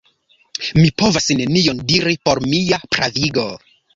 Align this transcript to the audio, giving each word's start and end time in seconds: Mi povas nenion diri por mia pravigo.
Mi 0.77 0.85
povas 1.01 1.27
nenion 1.41 1.83
diri 1.93 2.17
por 2.29 2.43
mia 2.53 2.83
pravigo. 2.97 3.47